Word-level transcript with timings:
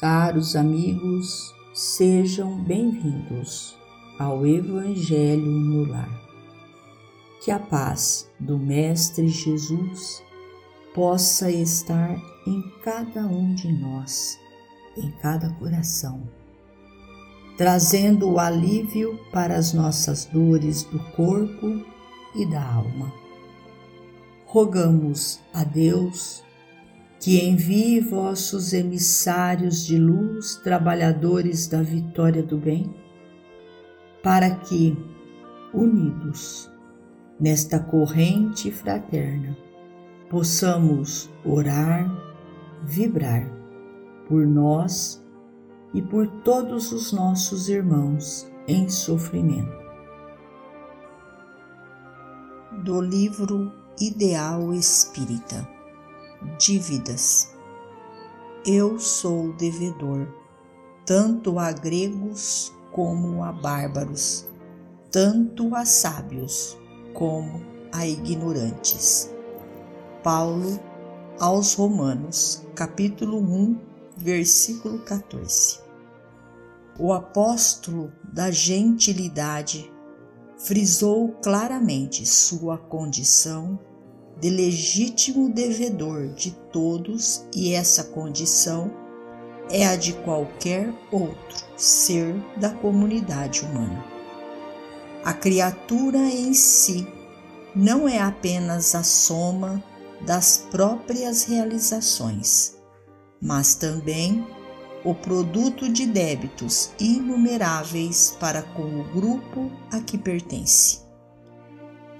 Caros 0.00 0.56
amigos, 0.56 1.54
sejam 1.72 2.58
bem-vindos 2.58 3.78
ao 4.18 4.44
Evangelho 4.44 5.46
no 5.46 5.84
Lar. 5.84 6.10
Que 7.40 7.52
a 7.52 7.60
paz 7.60 8.28
do 8.40 8.58
Mestre 8.58 9.28
Jesus 9.28 10.20
possa 10.92 11.48
estar 11.48 12.20
em 12.44 12.60
cada 12.82 13.20
um 13.20 13.54
de 13.54 13.70
nós, 13.70 14.36
em 14.96 15.12
cada 15.22 15.48
coração, 15.50 16.28
trazendo 17.56 18.28
o 18.28 18.40
alívio 18.40 19.16
para 19.30 19.54
as 19.54 19.72
nossas 19.72 20.24
dores 20.24 20.82
do 20.82 20.98
corpo 21.12 21.86
e 22.34 22.44
da 22.50 22.64
alma. 22.64 23.12
Rogamos 24.44 25.38
a 25.52 25.62
Deus 25.62 26.42
que 27.24 27.42
envie 27.42 28.00
vossos 28.00 28.74
emissários 28.74 29.86
de 29.86 29.96
luz, 29.96 30.56
trabalhadores 30.56 31.66
da 31.66 31.80
vitória 31.80 32.42
do 32.42 32.58
bem, 32.58 32.94
para 34.22 34.50
que, 34.56 34.94
unidos 35.72 36.70
nesta 37.40 37.80
corrente 37.80 38.70
fraterna, 38.70 39.56
possamos 40.28 41.30
orar, 41.46 42.14
vibrar 42.82 43.50
por 44.28 44.46
nós 44.46 45.24
e 45.94 46.02
por 46.02 46.26
todos 46.42 46.92
os 46.92 47.10
nossos 47.10 47.70
irmãos 47.70 48.46
em 48.68 48.86
sofrimento. 48.86 49.82
Do 52.82 53.00
livro 53.00 53.72
Ideal 53.98 54.74
Espírita 54.74 55.73
dívidas. 56.58 57.54
Eu 58.66 58.98
sou 58.98 59.52
devedor, 59.54 60.28
tanto 61.04 61.58
a 61.58 61.72
gregos 61.72 62.72
como 62.92 63.44
a 63.44 63.52
bárbaros, 63.52 64.46
tanto 65.10 65.74
a 65.74 65.84
sábios 65.84 66.78
como 67.12 67.62
a 67.92 68.06
ignorantes. 68.06 69.30
Paulo 70.22 70.80
aos 71.38 71.74
Romanos, 71.74 72.62
capítulo 72.74 73.38
1, 73.38 73.78
versículo 74.16 75.00
14. 75.00 75.80
O 76.98 77.12
apóstolo 77.12 78.12
da 78.32 78.50
gentilidade 78.50 79.92
frisou 80.56 81.32
claramente 81.42 82.24
sua 82.24 82.78
condição 82.78 83.78
de 84.40 84.50
legítimo 84.50 85.48
devedor 85.48 86.28
de 86.28 86.50
todos, 86.72 87.46
e 87.54 87.72
essa 87.72 88.04
condição 88.04 88.90
é 89.70 89.86
a 89.86 89.96
de 89.96 90.12
qualquer 90.12 90.92
outro 91.10 91.64
ser 91.76 92.34
da 92.56 92.70
comunidade 92.70 93.62
humana. 93.62 94.04
A 95.24 95.32
criatura 95.32 96.18
em 96.18 96.52
si 96.52 97.06
não 97.74 98.08
é 98.08 98.18
apenas 98.18 98.94
a 98.94 99.02
soma 99.02 99.82
das 100.20 100.66
próprias 100.70 101.44
realizações, 101.44 102.76
mas 103.40 103.74
também 103.74 104.46
o 105.04 105.14
produto 105.14 105.88
de 105.88 106.06
débitos 106.06 106.90
inumeráveis 106.98 108.36
para 108.40 108.62
com 108.62 108.82
o 108.82 109.04
grupo 109.12 109.70
a 109.90 110.00
que 110.00 110.16
pertence. 110.16 111.03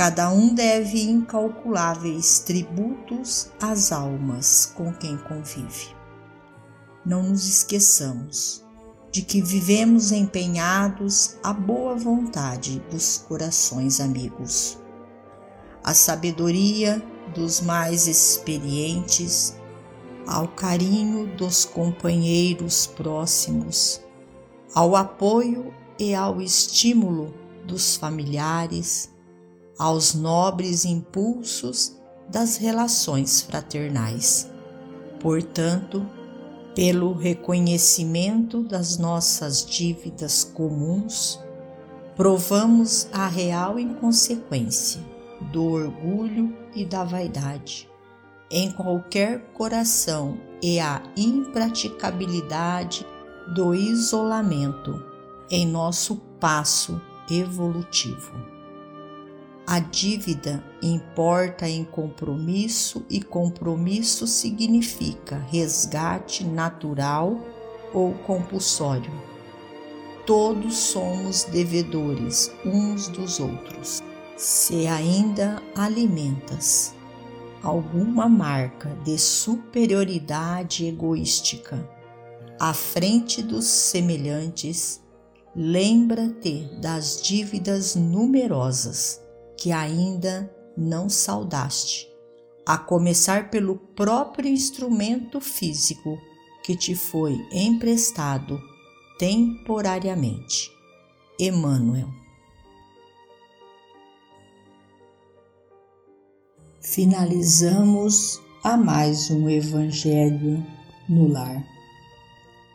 Cada 0.00 0.32
um 0.32 0.54
deve 0.54 1.02
incalculáveis 1.02 2.38
tributos 2.38 3.50
às 3.60 3.92
almas 3.92 4.64
com 4.74 4.94
quem 4.94 5.18
convive. 5.18 5.94
Não 7.04 7.22
nos 7.22 7.46
esqueçamos 7.46 8.64
de 9.12 9.20
que 9.20 9.42
vivemos 9.42 10.10
empenhados 10.10 11.36
à 11.42 11.52
boa 11.52 11.94
vontade 11.96 12.82
dos 12.90 13.18
corações 13.28 14.00
amigos. 14.00 14.78
A 15.84 15.92
sabedoria 15.92 17.02
dos 17.34 17.60
mais 17.60 18.06
experientes, 18.08 19.54
ao 20.26 20.48
carinho 20.48 21.26
dos 21.36 21.66
companheiros 21.66 22.86
próximos, 22.86 24.00
ao 24.74 24.96
apoio 24.96 25.74
e 25.98 26.14
ao 26.14 26.40
estímulo 26.40 27.34
dos 27.66 27.96
familiares, 27.96 29.09
aos 29.80 30.12
nobres 30.12 30.84
impulsos 30.84 31.96
das 32.28 32.58
relações 32.58 33.40
fraternais. 33.40 34.50
Portanto, 35.18 36.06
pelo 36.74 37.14
reconhecimento 37.14 38.62
das 38.62 38.98
nossas 38.98 39.64
dívidas 39.64 40.44
comuns, 40.44 41.40
provamos 42.14 43.08
a 43.10 43.26
real 43.26 43.78
inconsequência 43.78 45.00
do 45.50 45.64
orgulho 45.64 46.54
e 46.74 46.84
da 46.84 47.02
vaidade 47.02 47.88
em 48.50 48.70
qualquer 48.72 49.40
coração 49.54 50.36
e 50.60 50.78
a 50.78 51.02
impraticabilidade 51.16 53.06
do 53.54 53.74
isolamento 53.74 55.02
em 55.50 55.66
nosso 55.66 56.16
passo 56.38 57.00
evolutivo. 57.30 58.59
A 59.66 59.78
dívida 59.78 60.64
importa 60.82 61.68
em 61.68 61.84
compromisso 61.84 63.04
e 63.08 63.22
compromisso 63.22 64.26
significa 64.26 65.38
resgate 65.48 66.44
natural 66.44 67.38
ou 67.94 68.12
compulsório. 68.26 69.12
Todos 70.26 70.76
somos 70.76 71.44
devedores 71.44 72.52
uns 72.64 73.08
dos 73.08 73.38
outros. 73.38 74.02
Se 74.36 74.86
ainda 74.86 75.62
alimentas 75.74 76.94
alguma 77.62 78.28
marca 78.28 78.88
de 79.04 79.18
superioridade 79.18 80.86
egoística 80.86 81.88
à 82.58 82.74
frente 82.74 83.42
dos 83.42 83.66
semelhantes, 83.66 85.00
lembra-te 85.54 86.68
das 86.80 87.20
dívidas 87.22 87.94
numerosas 87.94 89.20
que 89.60 89.70
ainda 89.72 90.50
não 90.74 91.10
saudaste, 91.10 92.08
a 92.66 92.78
começar 92.78 93.50
pelo 93.50 93.76
próprio 93.76 94.48
instrumento 94.48 95.38
físico 95.38 96.18
que 96.64 96.74
te 96.74 96.94
foi 96.94 97.38
emprestado 97.52 98.58
temporariamente. 99.18 100.72
Emmanuel. 101.38 102.08
Finalizamos 106.80 108.40
a 108.64 108.78
mais 108.78 109.30
um 109.30 109.48
Evangelho 109.48 110.64
no 111.06 111.28
Lar, 111.28 111.62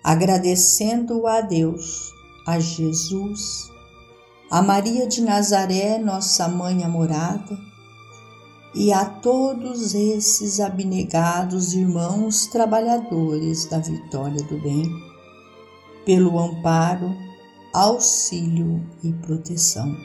agradecendo 0.04 1.26
a 1.26 1.42
Deus, 1.42 2.12
a 2.46 2.60
Jesus, 2.60 3.72
a 4.50 4.62
Maria 4.62 5.08
de 5.08 5.22
Nazaré, 5.22 5.98
nossa 5.98 6.48
mãe 6.48 6.84
amorada, 6.84 7.58
e 8.76 8.92
a 8.94 9.06
todos 9.06 9.96
esses 9.96 10.60
abnegados 10.60 11.74
irmãos 11.74 12.46
trabalhadores 12.48 13.66
da 13.66 13.80
vitória 13.80 14.44
do 14.44 14.62
bem, 14.62 14.92
pelo 16.06 16.38
amparo, 16.38 17.16
auxílio 17.74 18.86
e 19.04 19.12
proteção. 19.14 19.96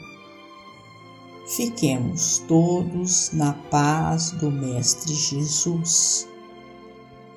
Fiquemos 1.55 2.39
todos 2.47 3.31
na 3.33 3.53
paz 3.53 4.31
do 4.31 4.49
Mestre 4.49 5.13
Jesus. 5.13 6.27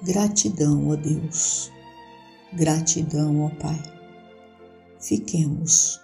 Gratidão, 0.02 0.88
ó 0.88 0.96
Deus, 0.96 1.70
gratidão, 2.52 3.44
ó 3.44 3.50
Pai. 3.60 3.82
Fiquemos 5.00 6.03